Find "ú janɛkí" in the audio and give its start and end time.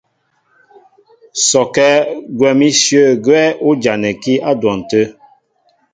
3.67-4.33